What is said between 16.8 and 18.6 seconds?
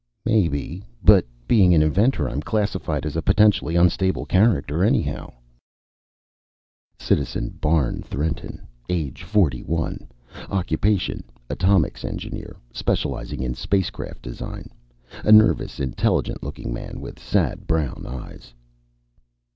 with sad brown eyes.